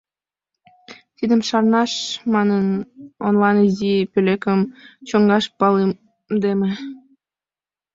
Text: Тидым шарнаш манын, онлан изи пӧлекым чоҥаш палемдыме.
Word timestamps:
Тидым 1.17 1.41
шарнаш 1.47 1.93
манын, 2.33 2.65
онлан 3.27 3.57
изи 3.67 3.93
пӧлекым 4.11 4.59
чоҥаш 5.07 5.45
палемдыме. 5.59 6.71